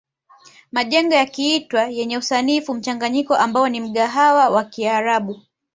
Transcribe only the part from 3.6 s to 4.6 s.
ni mgahawa